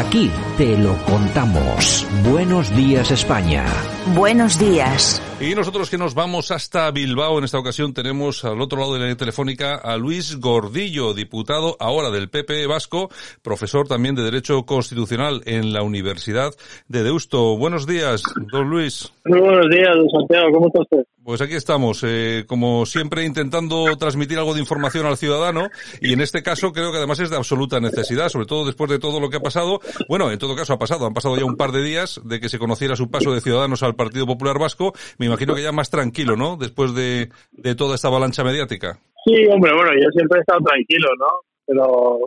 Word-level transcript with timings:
Aquí 0.00 0.30
te 0.56 0.78
lo 0.78 0.96
contamos. 1.04 2.06
Buenos 2.24 2.74
días 2.74 3.10
España. 3.10 3.66
Buenos 4.06 4.58
días. 4.58 5.22
Y 5.40 5.54
nosotros 5.54 5.90
que 5.90 5.98
nos 5.98 6.14
vamos 6.14 6.50
hasta 6.50 6.90
Bilbao, 6.90 7.38
en 7.38 7.44
esta 7.44 7.58
ocasión 7.58 7.92
tenemos 7.94 8.44
al 8.44 8.60
otro 8.60 8.78
lado 8.78 8.94
de 8.94 9.00
la 9.00 9.14
telefónica 9.14 9.76
a 9.76 9.96
Luis 9.96 10.40
Gordillo, 10.40 11.14
diputado 11.14 11.76
ahora 11.78 12.10
del 12.10 12.30
PP 12.30 12.66
Vasco, 12.66 13.10
profesor 13.42 13.86
también 13.86 14.14
de 14.14 14.22
Derecho 14.22 14.64
Constitucional 14.64 15.42
en 15.44 15.72
la 15.72 15.82
Universidad 15.82 16.52
de 16.88 17.02
Deusto. 17.02 17.56
Buenos 17.56 17.86
días, 17.86 18.22
don 18.50 18.68
Luis. 18.68 19.12
Muy 19.26 19.40
buenos 19.40 19.68
días, 19.70 19.94
don 19.94 20.10
Santiago, 20.10 20.52
¿cómo 20.52 20.66
está 20.68 20.80
usted? 20.80 21.06
Pues 21.22 21.42
aquí 21.42 21.54
estamos, 21.54 22.02
eh, 22.02 22.44
como 22.46 22.86
siempre 22.86 23.24
intentando 23.24 23.84
transmitir 23.98 24.38
algo 24.38 24.54
de 24.54 24.60
información 24.60 25.06
al 25.06 25.18
ciudadano 25.18 25.68
y 26.00 26.14
en 26.14 26.22
este 26.22 26.42
caso 26.42 26.72
creo 26.72 26.90
que 26.90 26.98
además 26.98 27.20
es 27.20 27.30
de 27.30 27.36
absoluta 27.36 27.78
necesidad, 27.78 28.30
sobre 28.30 28.46
todo 28.46 28.64
después 28.64 28.90
de 28.90 28.98
todo 28.98 29.20
lo 29.20 29.28
que 29.28 29.36
ha 29.36 29.40
pasado. 29.40 29.80
Bueno, 30.08 30.30
en 30.30 30.38
todo 30.38 30.56
caso 30.56 30.72
ha 30.72 30.78
pasado, 30.78 31.06
han 31.06 31.14
pasado 31.14 31.36
ya 31.36 31.44
un 31.44 31.56
par 31.56 31.72
de 31.72 31.82
días 31.82 32.20
de 32.24 32.40
que 32.40 32.48
se 32.48 32.58
conociera 32.58 32.96
su 32.96 33.10
paso 33.10 33.32
de 33.32 33.42
Ciudadanos 33.42 33.82
al 33.82 33.89
Partido 33.94 34.26
Popular 34.26 34.58
Vasco 34.58 34.92
imagino 35.18 35.54
que 35.54 35.62
ya 35.62 35.72
más 35.72 35.90
tranquilo, 35.90 36.36
¿no? 36.36 36.56
Después 36.56 36.94
de, 36.94 37.28
de 37.52 37.74
toda 37.74 37.94
esta 37.94 38.08
avalancha 38.08 38.44
mediática. 38.44 38.98
Sí, 39.24 39.46
hombre, 39.46 39.72
bueno, 39.74 39.92
yo 40.00 40.08
siempre 40.12 40.38
he 40.38 40.40
estado 40.40 40.60
tranquilo, 40.64 41.08
¿no? 41.18 41.28
Pero, 41.66 42.20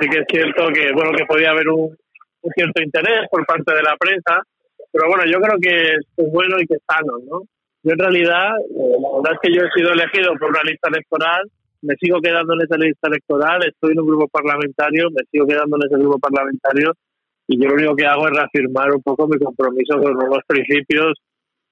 sí 0.00 0.08
que 0.08 0.18
es 0.20 0.26
cierto 0.30 0.68
que, 0.68 0.92
bueno, 0.92 1.10
que 1.16 1.24
podía 1.24 1.50
haber 1.50 1.68
un, 1.68 1.96
cierto 2.54 2.82
interés 2.82 3.26
por 3.30 3.44
parte 3.46 3.74
de 3.74 3.82
la 3.82 3.96
prensa, 3.98 4.42
pero 4.92 5.08
bueno, 5.08 5.24
yo 5.26 5.40
creo 5.40 5.58
que 5.58 5.94
es 5.96 6.32
bueno 6.32 6.56
y 6.60 6.66
que 6.66 6.74
es 6.74 6.82
sano, 6.86 7.18
¿no? 7.26 7.42
Yo 7.82 7.92
en 7.92 7.98
realidad, 7.98 8.54
eh, 8.62 8.96
la 9.00 9.08
verdad 9.16 9.32
es 9.34 9.40
que 9.42 9.54
yo 9.54 9.62
he 9.62 9.70
sido 9.74 9.92
elegido 9.92 10.34
por 10.38 10.50
una 10.50 10.62
lista 10.62 10.88
electoral, 10.88 11.50
me 11.82 11.94
sigo 11.96 12.20
quedando 12.20 12.54
en 12.54 12.62
esa 12.62 12.76
lista 12.76 13.08
electoral, 13.08 13.60
estoy 13.66 13.92
en 13.92 14.00
un 14.00 14.06
grupo 14.06 14.28
parlamentario, 14.28 15.10
me 15.10 15.24
sigo 15.30 15.46
quedando 15.46 15.76
en 15.76 15.86
ese 15.86 15.98
grupo 15.98 16.18
parlamentario 16.18 16.92
y 17.48 17.62
yo 17.62 17.68
lo 17.68 17.74
único 17.74 17.96
que 17.96 18.06
hago 18.06 18.26
es 18.28 18.34
reafirmar 18.36 18.92
un 18.94 19.02
poco 19.02 19.28
mi 19.28 19.38
compromiso 19.38 19.98
con 19.98 20.12
los 20.14 20.44
principios 20.46 21.14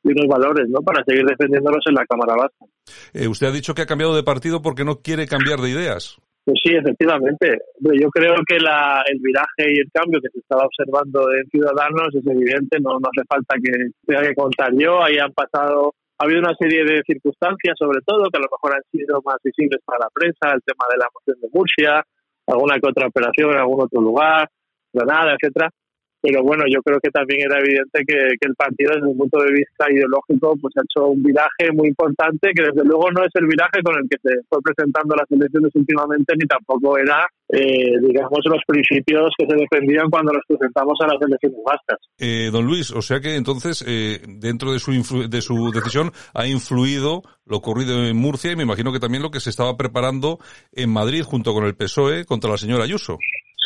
y 0.03 0.13
unos 0.13 0.27
valores, 0.27 0.69
¿no? 0.69 0.81
Para 0.81 1.03
seguir 1.05 1.25
defendiéndolos 1.25 1.83
en 1.87 1.95
la 1.95 2.07
Cámara 2.07 2.35
Vasca. 2.37 2.67
Eh, 3.15 3.27
usted 3.27 3.49
ha 3.49 3.53
dicho 3.53 3.75
que 3.75 3.83
ha 3.83 3.87
cambiado 3.87 4.15
de 4.15 4.23
partido 4.23 4.61
porque 4.61 4.85
no 4.85 5.01
quiere 5.01 5.27
cambiar 5.27 5.61
de 5.61 5.71
ideas. 5.71 6.19
Pues 6.45 6.61
sí, 6.63 6.77
efectivamente. 6.77 7.59
Yo 7.81 8.09
creo 8.11 8.37
que 8.47 8.59
la, 8.61 9.03
el 9.11 9.19
viraje 9.19 9.73
y 9.73 9.81
el 9.81 9.91
cambio 9.91 10.21
que 10.21 10.29
se 10.29 10.41
estaba 10.41 10.67
observando 10.67 11.33
en 11.33 11.49
Ciudadanos 11.49 12.15
es 12.15 12.27
evidente, 12.27 12.79
no, 12.81 13.01
no 13.01 13.09
hace 13.09 13.25
falta 13.27 13.57
que 13.57 13.73
tenga 14.07 14.29
que 14.29 14.35
contar 14.35 14.71
yo. 14.77 15.03
Ahí 15.03 15.17
han 15.17 15.33
pasado, 15.33 15.95
ha 16.19 16.25
habido 16.25 16.41
una 16.41 16.55
serie 16.61 16.85
de 16.85 17.01
circunstancias, 17.07 17.75
sobre 17.79 18.01
todo, 18.05 18.29
que 18.29 18.37
a 18.37 18.45
lo 18.45 18.53
mejor 18.53 18.77
han 18.77 18.85
sido 18.93 19.23
más 19.25 19.37
visibles 19.43 19.81
para 19.87 20.05
la 20.05 20.11
prensa, 20.13 20.53
el 20.53 20.61
tema 20.63 20.85
de 20.93 20.99
la 20.99 21.09
moción 21.15 21.41
de 21.41 21.49
Murcia, 21.49 22.05
alguna 22.47 22.77
que 22.77 22.91
otra 22.91 23.09
operación 23.09 23.51
en 23.53 23.59
algún 23.65 23.81
otro 23.81 24.03
lugar, 24.03 24.47
Granada, 24.95 25.37
etcétera 25.41 25.71
pero 26.25 26.43
bueno, 26.43 26.65
yo 26.73 26.81
creo 26.81 26.99
que 27.03 27.11
también 27.11 27.43
era 27.43 27.61
evidente 27.61 28.01
que, 28.09 28.17
el 28.17 28.55
partido 28.57 28.93
desde 28.95 29.09
un 29.09 29.19
punto 29.19 29.45
de 29.45 29.53
vista 29.53 29.85
ideológico 29.93 30.57
pues 30.57 30.73
ha 30.79 30.81
hecho 30.81 31.09
un 31.09 31.23
viraje 31.23 31.69
muy 31.75 31.89
importante 31.89 32.53
que 32.57 32.63
desde 32.63 32.83
luego 32.83 33.11
no 33.13 33.25
es 33.25 33.31
el 33.35 33.47
viraje 33.47 33.83
con 33.85 33.95
el 33.97 34.09
que 34.09 34.17
se 34.23 34.33
fue 34.49 34.59
presentando 34.65 35.15
las 35.15 35.31
elecciones 35.31 35.71
últimamente 35.75 36.33
ni 36.41 36.47
tampoco 36.47 36.97
era 36.97 37.29
eh, 37.51 38.01
digamos 38.01 38.41
los 38.47 38.63
principios 38.67 39.33
que 39.37 39.47
se 39.47 39.55
defendían 39.55 40.09
cuando 40.09 40.33
nos 40.33 40.43
presentamos 40.49 40.97
a 41.03 41.13
las 41.13 41.21
elecciones 41.21 41.59
vascas. 41.65 41.99
Eh, 42.19 42.49
don 42.51 42.65
Luis, 42.65 42.91
o 42.93 43.03
sea 43.03 43.21
que 43.21 43.37
entonces 43.37 43.85
eh, 43.87 44.23
dentro 44.27 44.73
de 44.73 44.79
su 44.79 45.29
de 45.29 45.43
su 45.43 45.73
decisión 45.73 46.11
ha 46.33 46.47
influido 46.47 47.21
lo 47.45 47.59
ocurrido 47.59 48.03
en 48.03 48.17
Murcia 48.17 48.51
y 48.51 48.57
me 48.57 48.63
imagino 48.63 48.93
que 48.93 49.01
también 49.01 49.23
lo 49.23 49.31
que 49.31 49.41
se 49.41 49.51
estaba 49.51 49.77
preparando 49.77 50.39
en 50.73 50.89
Madrid 50.89 51.23
junto 51.23 51.53
con 51.53 51.65
el 51.65 51.77
PSOE 51.77 52.25
contra 52.25 52.51
la 52.51 52.57
señora 52.57 52.85
Ayuso. 52.85 53.19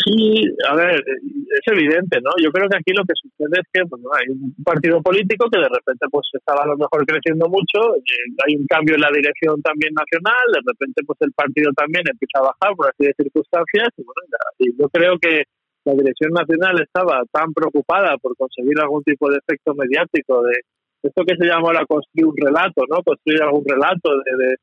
Sí, 0.05 0.47
a 0.69 0.77
ver, 0.77 0.95
es 0.95 1.65
evidente, 1.67 2.21
¿no? 2.23 2.31
Yo 2.39 2.53
creo 2.53 2.69
que 2.69 2.79
aquí 2.79 2.93
lo 2.95 3.03
que 3.03 3.19
sucede 3.19 3.59
es 3.59 3.67
que 3.73 3.83
pues, 3.83 4.01
hay 4.15 4.31
un 4.31 4.55
partido 4.63 5.03
político 5.03 5.51
que 5.51 5.59
de 5.59 5.69
repente 5.69 6.07
pues 6.11 6.29
estaba 6.33 6.63
a 6.63 6.71
lo 6.71 6.79
mejor 6.79 7.05
creciendo 7.05 7.49
mucho, 7.49 7.99
hay 8.47 8.55
un 8.55 8.67
cambio 8.67 8.95
en 8.95 9.03
la 9.03 9.11
dirección 9.11 9.61
también 9.61 9.93
nacional, 9.95 10.47
de 10.55 10.63
repente 10.63 11.03
pues 11.03 11.19
el 11.27 11.33
partido 11.33 11.73
también 11.75 12.07
empieza 12.07 12.39
a 12.39 12.55
bajar 12.55 12.77
por 12.77 12.87
así 12.87 13.11
de 13.11 13.19
circunstancias 13.19 13.89
y 13.99 14.03
bueno, 14.07 14.23
y 14.59 14.67
yo 14.79 14.87
creo 14.89 15.19
que 15.19 15.43
la 15.85 15.95
dirección 15.95 16.31
nacional 16.31 16.79
estaba 16.79 17.23
tan 17.33 17.53
preocupada 17.53 18.15
por 18.23 18.37
conseguir 18.37 18.79
algún 18.79 19.03
tipo 19.03 19.29
de 19.31 19.39
efecto 19.43 19.75
mediático 19.75 20.47
de 20.47 20.63
esto 21.03 21.25
que 21.27 21.35
se 21.35 21.47
llama 21.47 21.75
ahora 21.75 21.87
construir 21.87 22.27
un 22.27 22.37
relato, 22.37 22.87
¿no? 22.89 23.03
Construir 23.03 23.43
algún 23.43 23.65
relato 23.67 24.11
de, 24.23 24.55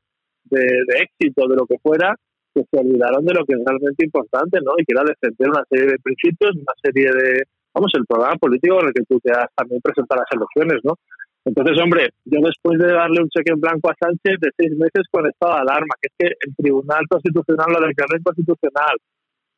de 0.47 0.95
éxito, 1.00 1.47
de 1.47 1.56
lo 1.56 1.66
que 1.66 1.79
fuera, 1.79 2.16
que 2.55 2.63
se 2.71 2.79
olvidaron 2.79 3.25
de 3.25 3.33
lo 3.33 3.43
que 3.43 3.53
es 3.53 3.61
realmente 3.66 4.05
importante, 4.05 4.59
¿no? 4.63 4.71
Y 4.79 4.85
que 4.85 4.95
era 4.95 5.03
defender 5.03 5.49
una 5.49 5.66
serie 5.67 5.91
de 5.91 5.99
principios, 5.99 6.55
una 6.55 6.75
serie 6.81 7.11
de, 7.11 7.43
vamos, 7.75 7.91
el 7.99 8.05
programa 8.07 8.39
político 8.39 8.79
en 8.79 8.88
el 8.88 8.93
que 8.93 9.03
tú 9.03 9.19
te 9.19 9.31
has 9.35 9.51
también 9.53 9.81
presentado 9.83 10.23
las 10.23 10.31
elecciones, 10.31 10.79
¿no? 10.88 10.95
Entonces, 11.44 11.77
hombre, 11.77 12.09
yo 12.25 12.39
después 12.41 12.79
de 12.79 12.89
darle 12.89 13.21
un 13.21 13.29
cheque 13.29 13.53
en 13.53 13.61
blanco 13.61 13.91
a 13.91 13.99
Sánchez 13.99 14.39
de 14.41 14.49
seis 14.57 14.71
meses 14.79 15.05
con 15.11 15.27
estado 15.27 15.53
de 15.53 15.61
alarma, 15.61 15.94
que 16.01 16.09
es 16.09 16.15
que 16.17 16.27
el 16.39 16.55
Tribunal 16.55 17.05
Constitucional 17.07 17.69
lo 17.69 17.85
declaró 17.85 18.17
inconstitucional, 18.17 18.95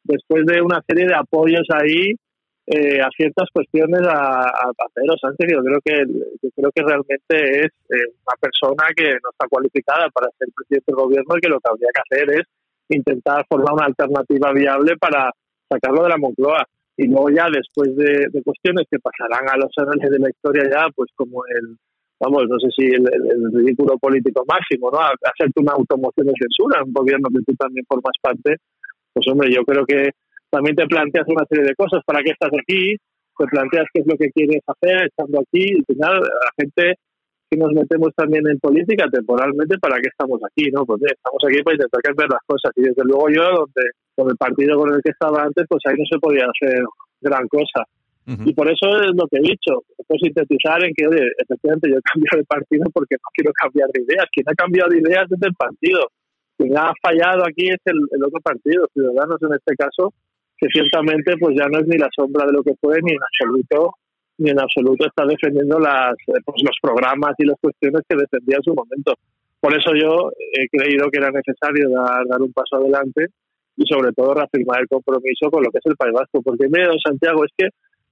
después 0.03 0.45
de 0.45 0.61
una 0.61 0.81
serie 0.87 1.05
de 1.07 1.15
apoyos 1.15 1.63
ahí 1.71 2.11
eh, 2.67 2.99
a 2.99 3.07
ciertas 3.15 3.47
cuestiones 3.53 4.01
a, 4.03 4.43
a, 4.43 4.85
Pedro 4.93 5.15
Sánchez, 5.15 5.47
yo 5.47 5.63
creo 5.63 5.79
que 5.79 6.03
yo 6.43 6.49
creo 6.51 6.71
que 6.75 6.83
realmente 6.83 7.63
es 7.63 7.71
eh, 7.87 8.11
una 8.19 8.35
persona 8.41 8.83
que 8.93 9.07
no 9.23 9.29
está 9.31 9.47
cualificada 9.47 10.09
para 10.09 10.27
ser 10.37 10.49
presidente 10.51 10.91
del 10.91 10.99
gobierno 10.99 11.37
y 11.37 11.39
que 11.39 11.47
lo 11.47 11.59
que 11.61 11.71
habría 11.71 11.87
que 11.95 12.03
hacer 12.03 12.39
es 12.41 12.45
intentar 12.95 13.45
formar 13.49 13.73
una 13.73 13.85
alternativa 13.85 14.51
viable 14.53 14.97
para 14.97 15.31
sacarlo 15.69 16.03
de 16.03 16.09
la 16.09 16.17
Moncloa. 16.17 16.65
Y 16.97 17.07
luego 17.07 17.29
ya 17.29 17.47
después 17.51 17.95
de, 17.95 18.41
cuestiones 18.43 18.87
que 18.89 18.97
pasarán 18.99 19.47
a 19.49 19.57
los 19.57 19.71
análisis 19.77 20.09
de 20.09 20.19
la 20.19 20.29
historia 20.29 20.63
ya, 20.65 20.89
pues 20.95 21.11
como 21.15 21.45
el, 21.45 21.77
vamos, 22.19 22.45
no 22.49 22.57
sé 22.59 22.69
si 22.75 22.85
el, 22.85 23.05
ridículo 23.53 23.97
político 23.99 24.43
máximo, 24.47 24.89
¿no? 24.89 24.99
Hacerte 24.99 25.61
una 25.61 25.73
automoción 25.73 26.25
de 26.25 26.33
censura, 26.39 26.83
un 26.83 26.93
gobierno 26.93 27.29
que 27.29 27.43
tú 27.45 27.55
también 27.55 27.85
formas 27.87 28.17
parte, 28.19 28.57
pues 29.13 29.27
hombre, 29.27 29.53
yo 29.53 29.63
creo 29.63 29.85
que 29.85 30.09
también 30.49 30.75
te 30.75 30.87
planteas 30.87 31.27
una 31.27 31.45
serie 31.49 31.65
de 31.65 31.75
cosas, 31.75 32.01
¿para 32.05 32.23
qué 32.23 32.31
estás 32.31 32.49
aquí? 32.57 32.95
Te 33.37 33.45
planteas 33.45 33.85
qué 33.93 34.01
es 34.01 34.07
lo 34.07 34.17
que 34.17 34.31
quieres 34.31 34.63
hacer 34.65 35.05
estando 35.05 35.39
aquí, 35.39 35.73
y 35.73 35.77
al 35.77 35.85
final 35.85 36.19
la 36.21 36.51
gente 36.57 36.95
que 37.49 37.57
nos 37.57 37.71
metemos 37.71 38.11
también 38.15 38.47
en 38.47 38.59
política 38.59 39.05
temporalmente, 39.11 39.77
¿para 39.79 39.95
qué 39.97 40.09
estamos 40.09 40.39
aquí? 40.43 40.69
no 40.71 40.85
Pues 40.85 41.01
estamos 41.03 41.41
aquí 41.47 41.63
para 41.63 41.75
intentar 41.75 42.01
cambiar 42.01 42.29
las 42.29 42.43
cosas. 42.45 42.71
Y 42.75 42.81
desde 42.81 43.03
luego 43.03 43.29
yo, 43.29 43.43
donde 43.43 43.83
con 44.15 44.29
el 44.29 44.37
partido 44.37 44.77
con 44.77 44.93
el 44.93 45.01
que 45.01 45.11
estaba 45.11 45.43
antes, 45.43 45.65
pues 45.69 45.81
ahí 45.85 45.95
no 45.97 46.05
se 46.09 46.19
podía 46.19 46.45
hacer 46.45 46.83
gran 47.21 47.47
cosa. 47.47 47.87
Y 48.27 48.53
por 48.53 48.67
eso 48.67 48.91
es 49.07 49.15
lo 49.15 49.23
que 49.31 49.39
he 49.39 49.55
dicho. 49.55 49.87
Puedo 50.03 50.19
sintetizar 50.19 50.83
en 50.83 50.91
que, 50.91 51.07
oye, 51.07 51.31
efectivamente 51.39 51.87
yo 51.87 51.95
he 51.95 52.03
cambiado 52.03 52.37
de 52.39 52.43
partido 52.43 52.83
porque 52.91 53.15
no 53.15 53.29
quiero 53.31 53.51
cambiar 53.55 53.87
de 53.95 54.03
ideas. 54.03 54.27
Quien 54.33 54.43
ha 54.51 54.53
cambiado 54.53 54.89
de 54.91 54.99
ideas 54.99 55.31
es 55.31 55.39
el 55.39 55.55
partido. 55.55 56.11
Quien 56.57 56.75
ha 56.75 56.91
fallado 56.99 57.47
aquí 57.47 57.71
es 57.71 57.79
el, 57.85 57.95
el 58.11 58.23
otro 58.27 58.41
partido, 58.43 58.83
Ciudadanos 58.91 59.39
en 59.39 59.55
este 59.55 59.75
caso, 59.79 60.11
que 60.57 60.67
ciertamente 60.67 61.37
pues 61.39 61.55
ya 61.55 61.71
no 61.71 61.79
es 61.79 61.87
ni 61.87 61.95
la 61.95 62.09
sombra 62.11 62.45
de 62.45 62.51
lo 62.51 62.63
que 62.63 62.75
fue 62.81 62.99
ni 63.01 63.13
en 63.13 63.23
absoluto 63.23 63.95
ni 64.37 64.51
en 64.51 64.59
absoluto 64.59 65.05
está 65.05 65.25
defendiendo 65.25 65.79
las, 65.79 66.13
eh, 66.27 66.41
pues, 66.45 66.61
los 66.63 66.77
programas 66.81 67.33
y 67.37 67.45
las 67.45 67.57
cuestiones 67.59 68.01
que 68.07 68.15
defendía 68.15 68.57
en 68.57 68.63
su 68.63 68.73
momento. 68.73 69.13
Por 69.59 69.73
eso 69.73 69.91
yo 69.95 70.31
he 70.53 70.67
creído 70.69 71.09
que 71.09 71.17
era 71.17 71.31
necesario 71.31 71.89
dar, 71.89 72.25
dar 72.27 72.41
un 72.41 72.53
paso 72.53 72.77
adelante 72.77 73.27
y 73.75 73.83
sobre 73.87 74.11
todo 74.13 74.33
reafirmar 74.33 74.81
el 74.81 74.87
compromiso 74.87 75.49
con 75.49 75.63
lo 75.63 75.71
que 75.71 75.79
es 75.79 75.85
el 75.85 75.97
País 75.97 76.13
Vasco. 76.13 76.41
Porque, 76.41 76.67
mire, 76.69 76.85
don 76.85 76.99
Santiago, 76.99 77.43
es 77.43 77.51
que 77.57 77.69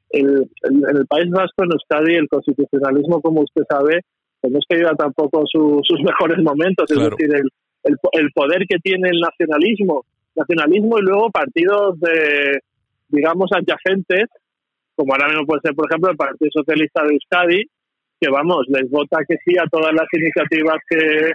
el, 0.09 0.49
en 0.63 0.97
el 0.97 1.05
País 1.07 1.29
Vasco, 1.29 1.63
en 1.63 1.71
Euskadi, 1.73 2.15
el 2.15 2.29
constitucionalismo, 2.29 3.21
como 3.21 3.41
usted 3.41 3.63
sabe, 3.69 4.01
pues 4.41 4.53
no 4.53 4.59
es 4.59 4.65
que 4.67 4.77
viva 4.77 4.93
tampoco 4.97 5.43
sus 5.45 5.99
mejores 6.03 6.37
momentos, 6.43 6.89
es 6.89 6.97
decir, 6.97 7.35
el, 7.35 7.49
el, 7.83 7.95
el, 8.13 8.31
poder 8.31 8.65
que 8.67 8.77
tiene 8.79 9.09
el 9.09 9.19
nacionalismo, 9.19 10.05
nacionalismo 10.35 10.97
y 10.99 11.01
luego 11.03 11.29
partidos 11.29 11.99
de, 11.99 12.59
digamos, 13.09 13.49
adyacentes 13.51 14.25
como 14.95 15.13
ahora 15.13 15.27
mismo 15.27 15.45
puede 15.45 15.61
ser, 15.61 15.75
por 15.75 15.87
ejemplo, 15.89 16.11
el 16.11 16.17
Partido 16.17 16.49
Socialista 16.51 17.03
de 17.03 17.13
Euskadi, 17.13 17.61
que 18.19 18.29
vamos, 18.31 18.65
les 18.69 18.89
vota 18.89 19.19
que 19.27 19.35
sí 19.43 19.57
a 19.59 19.67
todas 19.67 19.93
las 19.93 20.07
iniciativas 20.13 20.79
que, 20.89 21.33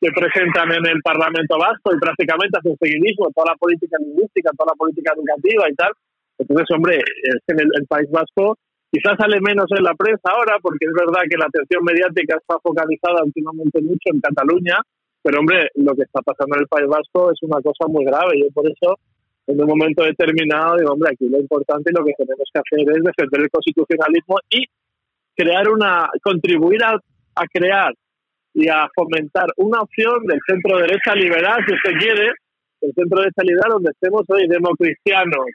que 0.00 0.10
presentan 0.12 0.72
en 0.72 0.84
el 0.84 1.00
Parlamento 1.02 1.56
Vasco 1.58 1.92
y 1.94 2.00
prácticamente 2.00 2.58
hacen 2.58 2.76
seguidismo 2.76 3.32
toda 3.34 3.52
la 3.52 3.56
política 3.56 3.96
lingüística, 4.00 4.50
toda 4.56 4.72
la 4.72 4.76
política 4.76 5.12
educativa 5.16 5.64
y 5.68 5.74
tal. 5.74 5.92
Entonces, 6.38 6.66
hombre, 6.74 7.00
en 7.00 7.60
el, 7.60 7.86
País 7.86 8.10
Vasco 8.10 8.58
quizás 8.90 9.16
sale 9.18 9.40
menos 9.40 9.66
en 9.70 9.84
la 9.84 9.94
prensa 9.94 10.28
ahora, 10.28 10.56
porque 10.60 10.86
es 10.86 10.92
verdad 10.92 11.22
que 11.28 11.38
la 11.38 11.46
atención 11.46 11.84
mediática 11.84 12.36
está 12.36 12.58
focalizada 12.60 13.24
últimamente 13.24 13.80
mucho 13.82 14.12
en 14.12 14.20
Cataluña, 14.20 14.76
pero 15.22 15.40
hombre, 15.40 15.68
lo 15.76 15.94
que 15.94 16.02
está 16.02 16.20
pasando 16.20 16.56
en 16.56 16.62
el 16.62 16.68
País 16.68 16.86
Vasco 16.86 17.32
es 17.32 17.38
una 17.42 17.60
cosa 17.60 17.88
muy 17.88 18.04
grave. 18.04 18.38
Yo 18.40 18.48
por 18.52 18.66
eso 18.66 18.98
en 19.46 19.60
un 19.60 19.66
momento 19.66 20.02
determinado, 20.04 20.76
digo, 20.76 20.92
hombre, 20.92 21.10
aquí 21.12 21.28
lo 21.28 21.38
importante 21.38 21.90
y 21.90 21.98
lo 21.98 22.04
que 22.04 22.12
tenemos 22.16 22.48
que 22.52 22.60
hacer 22.60 22.96
es 22.96 23.02
defender 23.04 23.40
el 23.42 23.50
constitucionalismo 23.50 24.36
y 24.48 24.64
crear 25.36 25.68
una, 25.68 26.08
contribuir 26.22 26.82
a, 26.84 26.94
a 26.94 27.44
crear 27.52 27.92
y 28.54 28.68
a 28.68 28.88
fomentar 28.94 29.46
una 29.56 29.80
opción 29.80 30.24
del 30.26 30.38
centro 30.46 30.78
derecha 30.78 31.14
liberal, 31.14 31.58
si 31.66 31.74
usted 31.74 31.98
quiere, 31.98 32.30
el 32.80 32.92
centro 32.94 33.20
derecha 33.20 33.42
liberal 33.42 33.70
donde 33.72 33.90
estemos 33.90 34.22
hoy 34.28 34.46
democristianos, 34.48 35.46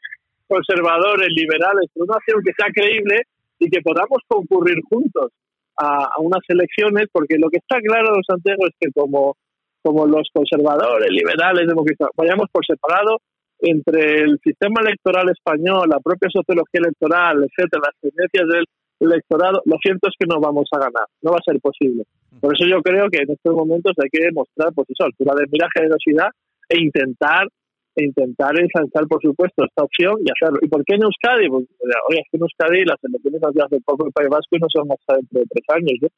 conservadores, 0.47 1.29
liberales, 1.33 1.89
pero 1.93 2.05
una 2.05 2.17
opción 2.17 2.41
que 2.43 2.53
sea 2.57 2.67
creíble 2.73 3.23
y 3.59 3.69
que 3.69 3.81
podamos 3.81 4.19
concurrir 4.27 4.77
juntos 4.89 5.31
a, 5.77 6.09
unas 6.19 6.41
elecciones, 6.47 7.07
porque 7.11 7.37
lo 7.37 7.49
que 7.49 7.57
está 7.57 7.79
claro, 7.79 8.13
Santiago, 8.27 8.67
es 8.67 8.75
que 8.79 8.91
como, 8.91 9.35
como 9.81 10.05
los 10.05 10.27
conservadores, 10.33 11.09
liberales, 11.09 11.67
demócratas, 11.67 12.09
vayamos 12.17 12.47
por 12.51 12.65
separado 12.65 13.17
entre 13.59 14.23
el 14.23 14.39
sistema 14.43 14.81
electoral 14.81 15.29
español, 15.29 15.89
la 15.89 15.99
propia 15.99 16.29
sociología 16.31 16.79
electoral, 16.79 17.43
etcétera, 17.43 17.91
las 17.91 17.97
tendencias 17.99 18.47
del 18.47 18.65
electorado, 18.99 19.61
lo 19.65 19.77
cierto 19.81 20.07
es 20.07 20.15
que 20.19 20.27
no 20.27 20.39
vamos 20.39 20.67
a 20.71 20.79
ganar, 20.79 21.07
no 21.21 21.31
va 21.31 21.37
a 21.37 21.45
ser 21.45 21.59
posible. 21.59 22.03
Por 22.39 22.55
eso 22.55 22.65
yo 22.67 22.81
creo 22.81 23.09
que 23.09 23.23
en 23.23 23.31
estos 23.31 23.53
momentos 23.55 23.93
hay 23.97 24.09
que 24.11 24.23
demostrar, 24.23 24.71
pues 24.73 24.87
eso, 24.89 25.05
altura 25.05 25.33
de 25.35 25.47
mira, 25.51 25.67
generosidad 25.73 26.29
e 26.67 26.79
intentar 26.79 27.47
e 27.95 28.05
intentar 28.05 28.55
ensanchar, 28.55 29.07
por 29.07 29.19
supuesto, 29.19 29.65
esta 29.65 29.83
opción 29.83 30.15
y 30.23 30.31
hacerlo. 30.31 30.59
¿Y 30.61 30.69
por 30.69 30.85
qué 30.85 30.95
en 30.95 31.03
Euskadi? 31.03 31.49
Pues, 31.49 31.67
oye, 32.07 32.21
es 32.21 32.27
que 32.31 32.37
en 32.37 32.43
Euskadi 32.43 32.85
las 32.85 33.01
elecciones 33.03 33.41
las 33.41 33.65
hace 33.65 33.81
poco 33.83 34.05
el 34.07 34.13
País 34.13 34.29
Vasco 34.29 34.55
y 34.55 34.59
no 34.59 34.67
son 34.71 34.87
hasta 34.87 35.19
dentro 35.19 35.39
de 35.41 35.47
tres 35.49 35.65
años. 35.75 35.97
¿eh? 36.07 36.13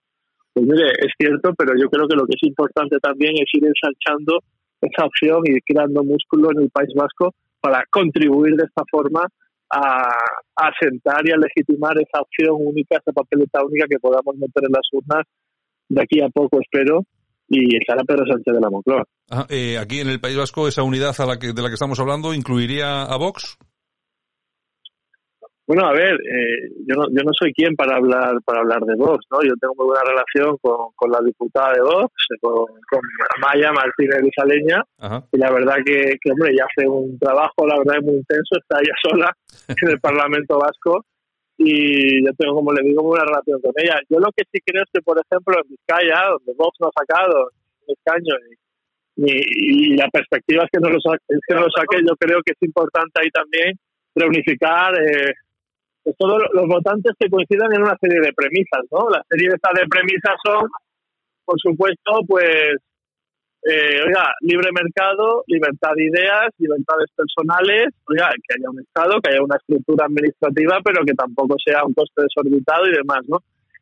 Pues 0.54 0.66
mire, 0.68 0.92
es 1.00 1.12
cierto, 1.18 1.54
pero 1.58 1.74
yo 1.80 1.90
creo 1.90 2.06
que 2.08 2.16
lo 2.16 2.28
que 2.28 2.36
es 2.38 2.44
importante 2.44 3.00
también 3.00 3.34
es 3.34 3.50
ir 3.54 3.66
ensanchando 3.66 4.44
esa 4.82 5.06
opción 5.06 5.42
y 5.46 5.60
creando 5.62 6.04
músculo 6.04 6.52
en 6.52 6.64
el 6.64 6.70
País 6.70 6.90
Vasco 6.96 7.34
para 7.60 7.84
contribuir 7.92 8.56
de 8.56 8.66
esta 8.66 8.84
forma 8.90 9.28
a, 9.70 10.04
a 10.56 10.72
sentar 10.80 11.22
y 11.26 11.32
a 11.32 11.38
legitimar 11.38 11.96
esa 11.98 12.22
opción 12.22 12.56
única, 12.60 12.98
esa 12.98 13.12
papeleta 13.14 13.64
única 13.64 13.86
que 13.90 14.00
podamos 14.00 14.36
meter 14.36 14.64
en 14.66 14.72
las 14.72 14.88
urnas 14.92 15.26
de 15.88 16.02
aquí 16.02 16.22
a 16.22 16.30
poco, 16.30 16.60
espero, 16.60 17.04
y 17.48 17.76
estará 17.76 18.04
Pedro 18.04 18.26
Sánchez 18.26 18.54
de 18.54 18.62
la 18.62 18.70
Moncloa. 18.70 19.04
Eh, 19.50 19.78
aquí 19.78 20.00
en 20.00 20.08
el 20.08 20.20
País 20.20 20.38
Vasco, 20.38 20.68
esa 20.68 20.84
unidad 20.84 21.14
a 21.20 21.26
la 21.26 21.38
que, 21.38 21.54
de 21.54 21.62
la 21.62 21.68
que 21.68 21.76
estamos 21.76 22.00
hablando, 22.00 22.34
¿incluiría 22.34 23.04
a 23.04 23.18
Vox? 23.18 23.58
Bueno, 25.72 25.88
a 25.88 25.94
ver, 25.94 26.16
eh, 26.16 26.68
yo, 26.86 26.96
no, 26.98 27.08
yo 27.16 27.24
no 27.24 27.32
soy 27.32 27.54
quien 27.54 27.78
para 27.78 27.96
hablar 27.96 28.36
para 28.44 28.60
hablar 28.60 28.82
de 28.82 28.94
Vox, 28.98 29.24
¿no? 29.32 29.42
Yo 29.42 29.56
tengo 29.56 29.74
muy 29.78 29.86
buena 29.86 30.04
relación 30.04 30.58
con, 30.62 30.92
con 30.98 31.10
la 31.10 31.22
diputada 31.24 31.72
de 31.72 31.80
Vox, 31.80 32.12
con, 32.42 32.66
con 32.92 33.00
Maya 33.40 33.72
Martínez 33.72 34.20
Saleña, 34.36 34.84
y 35.32 35.38
la 35.38 35.50
verdad 35.50 35.78
que, 35.86 36.18
que, 36.20 36.32
hombre, 36.32 36.52
ella 36.52 36.68
hace 36.68 36.86
un 36.86 37.18
trabajo, 37.18 37.66
la 37.66 37.78
verdad, 37.78 38.04
muy 38.04 38.16
intenso, 38.16 38.60
está 38.60 38.82
ella 38.84 38.96
sola 39.02 39.32
en 39.82 39.90
el 39.92 40.00
Parlamento 40.02 40.60
Vasco, 40.60 41.06
y 41.58 42.26
yo 42.26 42.34
tengo, 42.38 42.56
como 42.56 42.74
le 42.74 42.84
digo, 42.84 43.04
muy 43.04 43.12
buena 43.12 43.32
relación 43.32 43.62
con 43.62 43.72
ella. 43.78 43.96
Yo 44.10 44.20
lo 44.20 44.28
que 44.36 44.44
sí 44.52 44.60
creo 44.66 44.84
es 44.84 44.90
que, 44.92 45.02
por 45.02 45.24
ejemplo, 45.24 45.56
en 45.56 45.70
Vizcaya, 45.70 46.36
donde 46.36 46.52
Vox 46.58 46.76
no 46.82 46.88
ha 46.88 47.00
sacado 47.00 47.48
un 47.88 47.96
escaño 47.96 48.36
y, 49.16 49.94
y, 49.94 49.96
la 49.96 50.10
perspectiva 50.10 50.66
es 50.66 50.70
que 50.70 50.82
no 50.82 50.90
lo 50.90 51.00
saque, 51.00 51.24
es 51.30 51.40
que 51.48 51.56
no 51.56 51.62
lo 51.62 51.72
saque, 51.72 52.04
yo 52.04 52.18
creo 52.20 52.44
que 52.44 52.52
es 52.52 52.62
importante 52.62 53.22
ahí 53.24 53.30
también 53.32 53.80
reunificar 54.14 54.92
eh, 55.00 55.32
pues 56.04 56.16
todos 56.18 56.42
los 56.54 56.68
votantes 56.68 57.14
que 57.20 57.30
coincidan 57.30 57.74
en 57.74 57.84
una 57.84 57.98
serie 58.00 58.20
de 58.20 58.34
premisas, 58.34 58.82
¿no? 58.92 59.10
La 59.10 59.24
serie 59.30 59.50
de 59.50 59.56
estas 59.56 59.74
de 59.74 59.88
premisas 59.88 60.36
son, 60.44 60.70
por 61.46 61.60
supuesto, 61.60 62.20
pues, 62.28 62.78
eh, 63.64 64.02
oiga, 64.08 64.34
libre 64.42 64.70
mercado, 64.74 65.44
libertad 65.46 65.92
de 65.96 66.06
ideas, 66.06 66.50
libertades 66.58 67.10
personales, 67.16 67.94
oiga, 68.10 68.30
que 68.32 68.56
haya 68.58 68.70
un 68.70 68.80
Estado, 68.80 69.22
que 69.22 69.32
haya 69.32 69.44
una 69.44 69.58
estructura 69.58 70.06
administrativa, 70.06 70.80
pero 70.84 71.06
que 71.06 71.14
tampoco 71.14 71.56
sea 71.64 71.86
un 71.86 71.94
coste 71.94 72.24
desorbitado 72.24 72.88
y 72.88 72.94
demás, 72.94 73.22
¿no? 73.28 73.38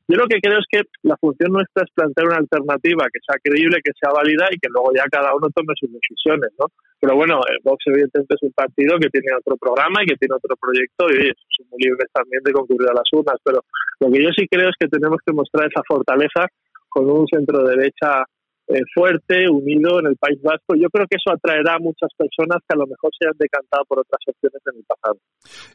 Yo 0.10 0.18
lo 0.18 0.26
que 0.26 0.42
creo 0.42 0.58
es 0.58 0.66
que 0.66 0.82
la 1.04 1.16
función 1.22 1.54
nuestra 1.54 1.86
es 1.86 1.94
plantear 1.94 2.34
una 2.34 2.42
alternativa 2.42 3.06
que 3.14 3.22
sea 3.22 3.38
creíble, 3.38 3.78
que 3.86 3.94
sea 3.94 4.10
válida 4.10 4.50
y 4.50 4.58
que 4.58 4.66
luego 4.74 4.90
ya 4.90 5.06
cada 5.06 5.36
uno 5.38 5.54
tome 5.54 5.78
sus 5.78 5.94
decisiones, 5.94 6.50
¿no? 6.58 6.66
Pero 7.00 7.14
bueno, 7.14 7.38
eh, 7.46 7.62
Vox 7.62 7.78
evidentemente 7.86 8.34
es 8.34 8.42
un 8.42 8.52
partido 8.58 8.98
que 8.98 9.14
tiene 9.14 9.38
otro 9.38 9.56
programa 9.56 10.02
y 10.02 10.08
que 10.10 10.18
tiene 10.18 10.34
otro 10.34 10.58
proyecto 10.58 11.14
y 11.14 11.30
son 11.54 11.70
muy 11.70 11.78
libres 11.86 12.10
también 12.12 12.42
de 12.42 12.52
concurrir 12.52 12.90
a 12.90 12.98
las 12.98 13.06
urnas. 13.14 13.38
Pero 13.46 13.62
lo 14.02 14.10
que 14.10 14.24
yo 14.26 14.30
sí 14.34 14.48
creo 14.50 14.74
es 14.74 14.76
que 14.82 14.90
tenemos 14.90 15.22
que 15.22 15.32
mostrar 15.32 15.70
esa 15.70 15.86
fortaleza 15.86 16.50
con 16.90 17.06
un 17.06 17.28
centro 17.28 17.62
derecha 17.70 18.26
eh, 18.69 18.81
fuerte, 18.94 19.50
unido 19.50 20.00
en 20.00 20.07
el 20.07 20.16
País 20.18 20.39
Vasco. 20.44 20.75
Yo 20.75 20.89
creo 20.89 21.07
que 21.07 21.18
eso 21.18 21.33
atraerá 21.36 21.75
a 21.75 21.80
muchas 21.80 22.10
personas 22.16 22.60
que 22.68 22.75
a 22.75 22.77
lo 22.77 22.86
mejor 22.86 23.12
se 23.18 23.27
han 23.27 23.38
decantado 23.38 23.83
por 23.86 24.00
otras 24.00 24.21
opciones 24.27 24.62
en 24.66 24.77
el 24.77 24.86
pasado. 24.86 25.19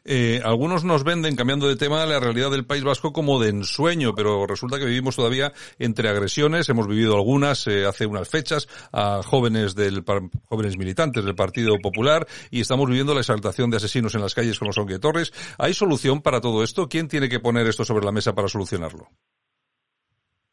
Eh, 0.05 0.41
algunos 0.43 0.85
nos 0.85 1.03
venden, 1.03 1.35
cambiando 1.35 1.67
de 1.67 1.75
tema, 1.75 2.05
la 2.05 2.21
realidad 2.21 2.51
del 2.51 2.65
País 2.65 2.83
Vasco 2.83 3.11
como 3.11 3.41
de 3.41 3.49
ensueño, 3.49 4.13
pero 4.15 4.47
resulta 4.47 4.79
que 4.79 4.85
vivimos 4.85 5.17
todavía 5.17 5.51
entre 5.77 6.07
agresiones. 6.07 6.69
Hemos 6.69 6.87
vivido 6.87 7.15
algunas 7.15 7.67
eh, 7.67 7.85
hace 7.85 8.05
unas 8.05 8.29
fechas 8.29 8.67
a 8.93 9.21
jóvenes 9.23 9.75
del 9.75 10.03
jóvenes 10.47 10.77
militantes 10.77 11.25
del 11.25 11.35
Partido 11.35 11.77
Popular 11.81 12.25
y 12.49 12.61
estamos 12.61 12.87
viviendo 12.87 13.13
la 13.13 13.21
exaltación 13.21 13.69
de 13.69 13.77
asesinos 13.77 14.15
en 14.15 14.21
las 14.21 14.33
calles 14.33 14.57
como 14.57 14.71
son 14.71 14.85
Torres. 15.01 15.33
¿Hay 15.57 15.73
solución 15.73 16.21
para 16.21 16.39
todo 16.39 16.63
esto? 16.63 16.87
¿Quién 16.87 17.09
tiene 17.09 17.27
que 17.27 17.39
poner 17.39 17.67
esto 17.67 17.83
sobre 17.83 18.05
la 18.05 18.11
mesa 18.11 18.33
para 18.33 18.47
solucionarlo? 18.47 19.09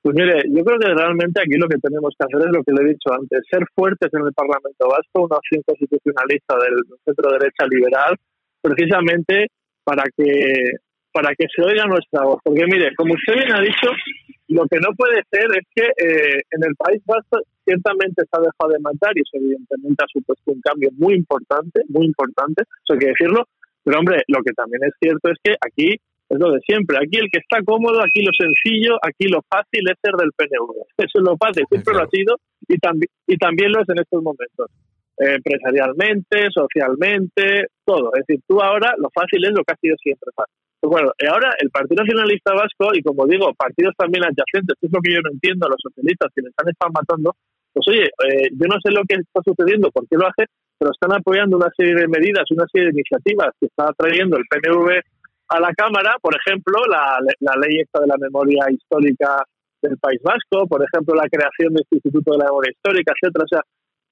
Pues 0.02 0.16
mire, 0.16 0.42
yo 0.50 0.64
creo 0.64 0.78
que 0.78 0.94
realmente 0.94 1.40
aquí 1.40 1.54
lo 1.54 1.68
que 1.68 1.78
tenemos 1.78 2.12
que 2.18 2.26
hacer 2.26 2.48
es 2.48 2.52
lo 2.52 2.64
que 2.64 2.72
le 2.72 2.82
he 2.82 2.92
dicho 2.92 3.14
antes, 3.14 3.38
ser 3.48 3.62
fuertes 3.72 4.10
en 4.12 4.26
el 4.26 4.34
Parlamento 4.34 4.90
Vasco, 4.90 5.30
una 5.30 5.38
opción 5.38 5.62
constitucionalista 5.64 6.58
del 6.58 6.74
centro 7.04 7.30
derecha 7.38 7.64
liberal, 7.70 8.16
precisamente 8.60 9.46
para 9.84 10.02
que 10.16 10.82
para 11.12 11.34
que 11.36 11.46
se 11.54 11.62
oiga 11.62 11.84
nuestra 11.84 12.24
voz. 12.24 12.40
Porque 12.42 12.64
mire, 12.66 12.90
como 12.96 13.14
usted 13.14 13.34
bien 13.34 13.52
ha 13.52 13.60
dicho, 13.60 13.92
lo 14.48 14.64
que 14.66 14.80
no 14.80 14.96
puede 14.96 15.22
ser 15.30 15.46
es 15.54 15.66
que 15.74 15.84
eh, 15.84 16.40
en 16.50 16.64
el 16.64 16.74
País 16.74 17.02
Vasco 17.04 17.38
ciertamente 17.64 18.24
se 18.24 18.32
ha 18.32 18.40
dejado 18.40 18.72
de 18.72 18.80
matar 18.80 19.12
y 19.14 19.20
eso 19.20 19.36
evidentemente 19.36 20.02
ha 20.02 20.08
supuesto 20.10 20.50
un 20.50 20.60
cambio 20.60 20.88
muy 20.96 21.14
importante, 21.14 21.82
muy 21.88 22.06
importante, 22.06 22.64
eso 22.64 22.94
hay 22.94 22.98
que 22.98 23.12
decirlo, 23.14 23.46
pero 23.84 23.98
hombre, 23.98 24.22
lo 24.26 24.42
que 24.42 24.52
también 24.52 24.82
es 24.84 24.94
cierto 24.98 25.30
es 25.30 25.38
que 25.44 25.54
aquí 25.60 26.00
es 26.32 26.40
lo 26.40 26.50
de 26.50 26.60
siempre. 26.60 26.96
Aquí 26.96 27.20
el 27.20 27.28
que 27.30 27.40
está 27.44 27.60
cómodo, 27.64 28.00
aquí 28.00 28.24
lo 28.24 28.32
sencillo, 28.32 28.96
aquí 29.04 29.28
lo 29.28 29.44
fácil 29.48 29.84
es 29.84 29.96
ser 30.00 30.16
del 30.16 30.32
PNV. 30.32 30.72
Eso 30.96 31.18
es 31.20 31.24
lo 31.24 31.36
fácil, 31.36 31.64
siempre 31.68 31.92
lo 31.92 32.02
ha 32.02 32.08
sido 32.08 32.36
y, 32.68 32.78
también 32.78 33.10
y 33.26 33.36
también 33.36 33.72
lo 33.72 33.82
es 33.82 33.88
en 33.88 34.00
estos 34.00 34.22
momentos. 34.22 34.72
Eh, 35.20 35.36
empresarialmente, 35.36 36.48
socialmente, 36.48 37.68
todo. 37.84 38.10
Es 38.16 38.24
decir, 38.26 38.42
tú 38.48 38.60
ahora 38.62 38.94
lo 38.96 39.12
fácil 39.12 39.44
es 39.44 39.52
lo 39.52 39.62
que 39.62 39.76
ha 39.76 39.76
sido 39.76 39.96
siempre 40.00 40.32
fácil. 40.34 40.56
Pues 40.80 40.90
bueno, 40.90 41.12
y 41.20 41.26
ahora 41.28 41.52
el 41.60 41.70
Partido 41.70 42.02
Nacionalista 42.02 42.54
Vasco, 42.54 42.90
y 42.96 43.02
como 43.02 43.26
digo, 43.28 43.52
partidos 43.54 43.94
también 43.96 44.24
adyacentes, 44.24 44.74
que 44.80 44.86
es 44.88 44.92
lo 44.92 44.98
que 44.98 45.14
yo 45.14 45.20
no 45.20 45.30
entiendo 45.30 45.68
a 45.68 45.70
los 45.70 45.78
socialistas 45.78 46.32
que 46.34 46.42
les 46.42 46.50
están 46.50 46.90
matando, 46.90 47.36
pues 47.72 47.86
oye, 47.86 48.08
eh, 48.08 48.48
yo 48.50 48.66
no 48.66 48.80
sé 48.82 48.90
lo 48.90 49.04
que 49.06 49.20
está 49.20 49.40
sucediendo, 49.44 49.92
por 49.92 50.08
qué 50.08 50.16
lo 50.16 50.26
hace, 50.26 50.50
pero 50.74 50.90
están 50.90 51.12
apoyando 51.12 51.56
una 51.56 51.70
serie 51.76 51.94
de 51.94 52.08
medidas, 52.08 52.50
una 52.50 52.66
serie 52.72 52.88
de 52.88 52.98
iniciativas 52.98 53.54
que 53.60 53.66
está 53.66 53.92
trayendo 53.96 54.36
el 54.36 54.44
PNV 54.50 54.90
a 55.52 55.60
la 55.60 55.72
Cámara, 55.74 56.16
por 56.20 56.34
ejemplo, 56.34 56.78
la, 56.88 57.20
ley 57.20 57.80
esta 57.80 58.00
de 58.00 58.06
la 58.06 58.16
memoria 58.16 58.64
histórica 58.70 59.44
del 59.82 59.98
País 59.98 60.20
Vasco, 60.22 60.66
por 60.66 60.82
ejemplo, 60.82 61.14
la 61.14 61.28
creación 61.28 61.74
de 61.74 61.82
este 61.82 61.96
Instituto 61.96 62.32
de 62.32 62.38
la 62.38 62.46
Memoria 62.46 62.72
Histórica, 62.72 63.12
etcétera. 63.12 63.44
O 63.44 63.48
sea, 63.48 63.62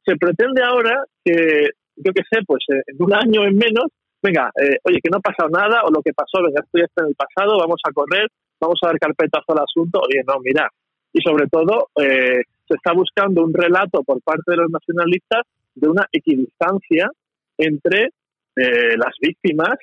se 0.05 0.17
pretende 0.17 0.63
ahora 0.63 1.03
que, 1.25 1.71
yo 1.97 2.13
qué 2.13 2.23
sé, 2.31 2.43
pues 2.47 2.61
eh, 2.69 2.83
en 2.87 2.97
un 3.01 3.15
año 3.15 3.45
en 3.45 3.57
menos, 3.57 3.89
venga, 4.23 4.51
eh, 4.61 4.77
oye, 4.85 5.01
que 5.03 5.09
no 5.09 5.17
ha 5.17 5.25
pasado 5.25 5.49
nada, 5.49 5.81
o 5.85 5.91
lo 5.91 6.03
que 6.03 6.13
pasó, 6.13 6.45
venga, 6.45 6.61
esto 6.61 6.77
ya 6.77 6.85
está 6.85 7.05
en 7.05 7.09
el 7.09 7.17
pasado, 7.17 7.57
vamos 7.59 7.81
a 7.89 7.93
correr, 7.93 8.29
vamos 8.61 8.79
a 8.83 8.89
dar 8.89 8.99
carpetazo 8.99 9.53
al 9.57 9.65
asunto, 9.65 10.01
oye, 10.01 10.21
no, 10.27 10.41
mira. 10.45 10.69
Y 11.13 11.23
sobre 11.23 11.47
todo, 11.49 11.89
eh, 11.97 12.45
se 12.69 12.75
está 12.77 12.93
buscando 12.93 13.43
un 13.43 13.55
relato 13.55 14.03
por 14.05 14.21
parte 14.21 14.53
de 14.53 14.59
los 14.59 14.71
nacionalistas 14.71 15.43
de 15.75 15.89
una 15.89 16.07
equidistancia 16.13 17.09
entre 17.57 18.11
las 18.57 19.15
víctimas 19.23 19.79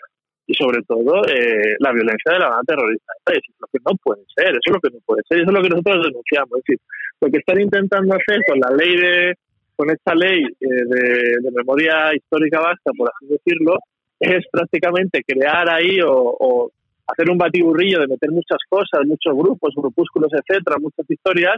y 0.47 0.53
sobre 0.53 0.81
todo 0.83 1.23
eh, 1.27 1.75
la 1.79 1.91
violencia 1.91 2.31
de 2.33 2.39
la 2.39 2.49
banda 2.49 2.63
terrorista. 2.65 3.13
Es 3.27 3.43
lo 3.59 3.67
que 3.67 3.79
no 3.85 3.97
puede 4.01 4.23
ser, 4.33 4.49
eso 4.49 4.63
es 4.63 4.73
lo 4.73 4.79
que 4.79 4.89
no 4.95 4.99
puede 5.05 5.21
ser, 5.27 5.39
eso 5.39 5.49
es 5.51 5.53
lo 5.53 5.61
que 5.61 5.69
nosotros 5.69 6.05
denunciamos. 6.07 6.51
Es 6.59 6.63
decir, 6.65 6.79
lo 7.19 7.29
que 7.29 7.37
están 7.37 7.61
intentando 7.61 8.15
hacer 8.15 8.39
con 8.47 8.59
la 8.59 8.71
ley 8.71 8.95
de, 8.95 9.35
con 9.75 9.91
esta 9.91 10.15
ley 10.15 10.39
eh, 10.41 11.37
de, 11.41 11.51
memoria 11.51 12.15
histórica 12.15 12.61
basta, 12.61 12.91
por 12.97 13.11
así 13.13 13.27
decirlo, 13.27 13.77
es 14.19 14.45
prácticamente 14.49 15.21
crear 15.27 15.69
ahí 15.69 15.99
o, 16.03 16.71
hacer 17.07 17.29
un 17.29 17.37
batiburrillo 17.37 17.99
de 18.01 18.07
meter 18.07 18.31
muchas 18.31 18.59
cosas, 18.67 19.05
muchos 19.05 19.33
grupos, 19.33 19.73
grupúsculos, 19.75 20.29
etcétera, 20.33 20.75
muchas 20.77 21.09
historias, 21.09 21.55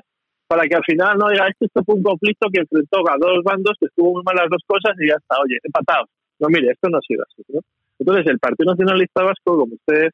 para 0.47 0.63
que 0.67 0.75
al 0.75 0.83
final 0.83 1.17
no 1.17 1.29
diga, 1.29 1.47
esto 1.47 1.83
fue 1.83 1.95
un 1.95 2.03
conflicto 2.03 2.49
que 2.53 2.61
enfrentó 2.61 2.99
a 3.09 3.17
dos 3.17 3.43
bandos, 3.43 3.73
que 3.79 3.87
estuvo 3.87 4.13
muy 4.13 4.23
mal 4.23 4.35
las 4.35 4.49
dos 4.49 4.61
cosas 4.67 4.93
y 4.99 5.07
ya 5.07 5.15
está, 5.15 5.41
oye, 5.41 5.57
empatados. 5.63 6.09
No, 6.39 6.49
mire, 6.49 6.71
esto 6.71 6.87
no 6.89 6.97
ha 6.97 7.01
sido 7.01 7.23
así. 7.23 7.43
¿no? 7.49 7.61
Entonces, 7.99 8.25
el 8.27 8.39
Partido 8.39 8.71
Nacionalista 8.71 9.23
Vasco, 9.23 9.59
como 9.59 9.75
usted 9.75 10.09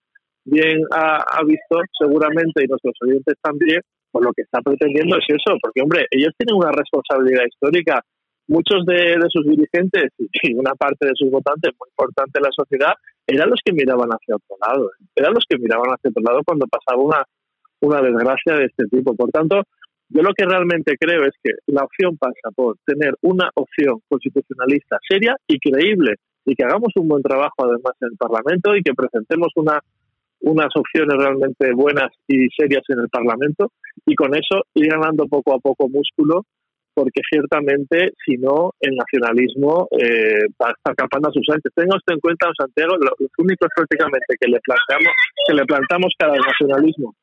bien 0.45 0.81
ha, 0.91 1.43
visto 1.45 1.81
seguramente 1.97 2.63
y 2.63 2.67
nuestros 2.67 2.95
oyentes 3.01 3.35
también, 3.41 3.81
pues 4.11 4.25
lo 4.25 4.33
que 4.33 4.43
está 4.43 4.61
pretendiendo 4.61 5.17
es 5.17 5.25
eso, 5.27 5.57
porque 5.61 5.81
hombre, 5.81 6.05
ellos 6.11 6.33
tienen 6.37 6.55
una 6.55 6.71
responsabilidad 6.71 7.45
histórica. 7.45 8.01
Muchos 8.47 8.85
de, 8.85 9.17
sus 9.29 9.43
dirigentes 9.45 10.13
y 10.19 10.53
una 10.53 10.73
parte 10.75 11.07
de 11.07 11.13
sus 11.15 11.31
votantes 11.31 11.73
muy 11.79 11.89
importante 11.89 12.37
en 12.37 12.43
la 12.43 12.51
sociedad 12.55 12.93
eran 13.25 13.49
los 13.49 13.59
que 13.65 13.73
miraban 13.73 14.09
hacia 14.09 14.35
otro 14.35 14.55
lado, 14.61 14.85
¿eh? 14.85 15.05
eran 15.15 15.33
los 15.33 15.45
que 15.49 15.57
miraban 15.57 15.89
hacia 15.89 16.11
otro 16.11 16.21
lado 16.23 16.41
cuando 16.45 16.67
pasaba 16.67 17.01
una, 17.01 17.23
una 17.81 18.01
desgracia 18.01 18.53
de 18.53 18.65
este 18.65 18.85
tipo. 18.85 19.15
Por 19.15 19.31
tanto, 19.31 19.63
yo 20.09 20.21
lo 20.21 20.31
que 20.37 20.45
realmente 20.45 20.95
creo 20.99 21.25
es 21.25 21.33
que 21.41 21.53
la 21.65 21.83
opción 21.83 22.17
pasa 22.17 22.53
por 22.55 22.77
tener 22.85 23.15
una 23.21 23.49
opción 23.55 23.99
constitucionalista 24.07 24.99
seria 25.09 25.35
y 25.47 25.57
creíble 25.57 26.17
y 26.45 26.55
que 26.55 26.63
hagamos 26.63 26.93
un 26.95 27.07
buen 27.07 27.23
trabajo 27.23 27.55
además 27.57 27.93
en 28.01 28.09
el 28.11 28.17
Parlamento 28.17 28.75
y 28.75 28.81
que 28.81 28.93
presentemos 28.93 29.49
una 29.55 29.79
unas 30.41 30.69
opciones 30.75 31.17
realmente 31.17 31.73
buenas 31.73 32.11
y 32.27 32.47
serias 32.55 32.83
en 32.89 32.99
el 32.99 33.09
Parlamento 33.09 33.71
y 34.05 34.13
con 34.15 34.35
eso 34.35 34.61
ir 34.75 34.87
ganando 34.89 35.25
poco 35.25 35.55
a 35.55 35.59
poco 35.59 35.89
músculo 35.89 36.43
porque 36.93 37.21
ciertamente 37.29 38.13
si 38.23 38.37
no 38.37 38.71
el 38.79 38.95
nacionalismo 38.95 39.87
eh, 39.91 40.47
va 40.61 40.69
a 40.69 40.71
estar 40.71 40.95
a 40.95 41.31
sus 41.31 41.49
antes. 41.51 41.73
Tenga 41.75 41.97
usted 41.97 42.13
en 42.13 42.19
cuenta, 42.19 42.47
Santiago, 42.57 42.95
los 42.95 43.29
únicos 43.37 43.67
prácticamente 43.75 44.35
que 44.39 44.47
le 44.47 44.59
planteamos 44.61 45.13
que 45.47 45.53
le 45.53 45.65
plantamos 45.65 46.13
cara 46.17 46.33
al 46.33 46.39
nacionalismo 46.39 47.13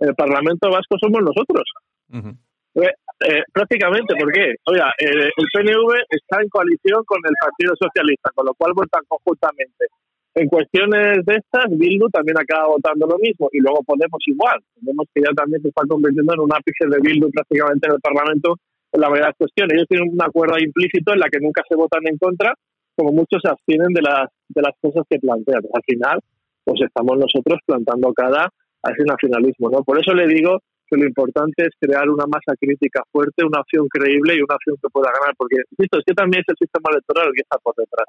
en 0.00 0.08
el 0.08 0.14
Parlamento 0.14 0.70
Vasco 0.70 0.96
somos 1.00 1.20
nosotros. 1.22 1.64
Eh, 2.12 2.34
eh, 2.74 3.42
prácticamente, 3.52 4.14
¿por 4.16 4.32
qué? 4.32 4.54
Oiga, 4.66 4.92
el 4.98 5.46
PNV 5.52 5.92
está 6.08 6.42
en 6.42 6.48
coalición 6.48 7.04
con 7.04 7.18
el 7.24 7.34
Partido 7.40 7.74
Socialista, 7.76 8.30
con 8.34 8.46
lo 8.46 8.54
cual 8.54 8.72
votan 8.74 9.02
conjuntamente. 9.08 9.86
En 10.34 10.46
cuestiones 10.46 11.26
de 11.26 11.34
estas, 11.42 11.66
Bildu 11.76 12.08
también 12.08 12.38
acaba 12.38 12.68
votando 12.68 13.06
lo 13.06 13.18
mismo 13.18 13.48
y 13.52 13.58
luego 13.58 13.82
Podemos 13.82 14.22
igual. 14.26 14.60
Podemos 14.78 15.06
que 15.12 15.22
ya 15.22 15.32
también 15.34 15.60
se 15.60 15.68
está 15.68 15.82
convirtiendo 15.88 16.34
en 16.34 16.40
un 16.40 16.52
ápice 16.54 16.86
de 16.86 17.00
Bildu 17.02 17.30
prácticamente 17.30 17.88
en 17.88 17.94
el 17.94 18.00
Parlamento 18.00 18.54
en 18.92 19.00
la 19.00 19.08
mayoría 19.08 19.26
de 19.26 19.30
las 19.30 19.38
cuestiones. 19.38 19.74
Ellos 19.74 19.88
tienen 19.88 20.10
un 20.12 20.22
acuerdo 20.22 20.58
implícito 20.58 21.12
en 21.12 21.20
la 21.20 21.28
que 21.28 21.40
nunca 21.40 21.62
se 21.68 21.74
votan 21.74 22.06
en 22.06 22.16
contra, 22.18 22.54
como 22.96 23.12
muchos 23.12 23.42
se 23.42 23.50
abstienen 23.50 23.92
de 23.92 24.02
las, 24.02 24.30
de 24.48 24.62
las 24.62 24.74
cosas 24.80 25.02
que 25.10 25.18
plantean. 25.18 25.62
Al 25.74 25.82
final, 25.82 26.20
pues 26.64 26.80
estamos 26.82 27.18
nosotros 27.18 27.58
plantando 27.66 28.12
cara 28.14 28.48
a 28.82 28.90
ese 28.90 29.04
nacionalismo. 29.04 29.70
¿no? 29.70 29.82
Por 29.82 29.98
eso 29.98 30.14
le 30.14 30.26
digo 30.26 30.62
que 30.90 30.96
lo 30.96 31.06
importante 31.06 31.62
es 31.62 31.72
crear 31.78 32.10
una 32.10 32.26
masa 32.26 32.58
crítica 32.58 33.02
fuerte, 33.12 33.44
una 33.44 33.60
opción 33.60 33.86
creíble 33.88 34.34
y 34.34 34.42
una 34.42 34.56
opción 34.56 34.76
que 34.82 34.90
pueda 34.90 35.12
ganar, 35.14 35.34
porque 35.38 35.62
esto 35.78 35.98
es 35.98 36.04
que 36.04 36.14
también 36.14 36.42
es 36.42 36.50
el 36.50 36.58
sistema 36.58 36.90
electoral 36.90 37.28
el 37.28 37.34
que 37.34 37.46
está 37.46 37.58
por 37.62 37.74
detrás. 37.76 38.08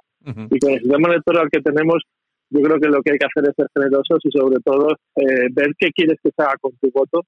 Y 0.49 0.57
con 0.59 0.71
el 0.73 0.81
sistema 0.81 1.07
electoral 1.09 1.47
que 1.51 1.61
tenemos, 1.61 2.03
yo 2.49 2.59
creo 2.61 2.79
que 2.79 2.89
lo 2.89 3.01
que 3.01 3.11
hay 3.13 3.19
que 3.19 3.29
hacer 3.29 3.45
es 3.47 3.55
ser 3.55 3.67
generosos 3.71 4.19
y 4.25 4.31
sobre 4.31 4.57
todo 4.65 4.97
eh, 5.15 5.47
ver 5.53 5.71
qué 5.77 5.91
quieres 5.93 6.17
que 6.23 6.31
se 6.35 6.41
haga 6.41 6.57
con 6.59 6.71
tu 6.81 6.89
voto 6.91 7.21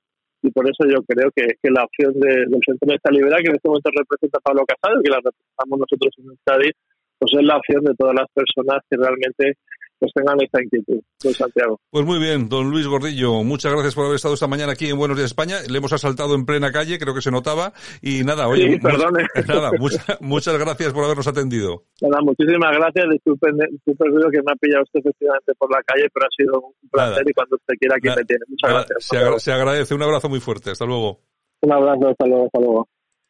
y 0.43 0.51
por 0.51 0.67
eso 0.67 0.83
yo 0.83 1.01
creo 1.07 1.31
que, 1.33 1.55
que 1.61 1.71
la 1.71 1.85
opción 1.85 2.11
de, 2.19 2.45
del 2.51 2.59
Centro 2.65 2.83
de 2.83 2.95
esta 2.95 3.11
Liberal, 3.11 3.41
que 3.41 3.49
en 3.49 3.55
este 3.55 3.69
momento 3.69 3.89
representa 3.95 4.43
Pablo 4.43 4.65
Casado, 4.67 5.01
que 5.01 5.09
la 5.09 5.23
representamos 5.23 5.79
nosotros 5.79 6.11
en 6.19 6.25
Euskadi, 6.35 6.69
pues 7.17 7.31
es 7.31 7.45
la 7.47 7.57
opción 7.57 7.83
de 7.85 7.95
todas 7.95 8.13
las 8.13 8.27
personas 8.35 8.83
que 8.91 8.97
realmente 8.99 9.55
pues 10.03 10.11
tengan 10.13 10.35
esta 10.41 10.61
inquietud 10.61 10.99
de 11.23 11.33
Santiago. 11.33 11.79
Pues 11.89 12.05
muy 12.05 12.19
bien, 12.19 12.49
don 12.49 12.69
Luis 12.69 12.85
Gordillo, 12.87 13.41
muchas 13.45 13.71
gracias 13.71 13.95
por 13.95 14.03
haber 14.03 14.17
estado 14.17 14.33
esta 14.33 14.47
mañana 14.47 14.73
aquí 14.73 14.89
en 14.89 14.97
Buenos 14.97 15.15
Días 15.15 15.27
España. 15.27 15.59
Le 15.65 15.77
hemos 15.77 15.93
asaltado 15.93 16.35
en 16.35 16.45
plena 16.45 16.73
calle, 16.73 16.99
creo 16.99 17.15
que 17.15 17.21
se 17.21 17.31
notaba. 17.31 17.71
Y 18.01 18.25
nada, 18.25 18.49
oye, 18.49 18.73
sí, 18.73 18.79
perdone. 18.79 19.25
nada, 19.47 19.71
muchas 20.19 20.57
gracias 20.59 20.91
por 20.91 21.05
habernos 21.05 21.25
atendido. 21.25 21.85
Nada, 22.01 22.21
muchísimas 22.21 22.75
gracias. 22.75 23.05
Disculpen, 23.11 23.55
disculpen 23.71 24.29
que 24.29 24.41
me 24.43 24.51
ha 24.51 24.55
pillado 24.59 24.83
usted 24.83 24.99
efectivamente 24.99 25.53
por 25.57 25.71
la 25.71 25.81
calle, 25.83 26.09
pero 26.13 26.25
ha 26.25 26.35
sido 26.35 26.59
un 26.59 26.89
placer 26.89 27.11
nada. 27.11 27.23
y 27.25 27.33
cuando 27.33 27.55
usted 27.55 27.73
quiera 27.79 27.95
aquí 27.95 28.07
nada. 28.09 28.19
me 28.19 28.25
tiene. 28.25 28.43
Muchas 28.49 28.71
gracias. 28.71 29.05
Se, 29.05 29.17
agra 29.17 29.39
se 29.39 29.51
agradece. 29.53 29.95
Un 29.95 30.03
abrazo 30.03 30.27
muy 30.27 30.41
fuerte. 30.41 30.71
Hasta 30.71 30.85
luego. 30.85 31.21
Un 31.61 31.71
abrazo. 31.71 32.09
Hasta 32.09 32.27
luego. 32.27 32.45
Hasta 32.47 32.59
luego. 32.59 32.89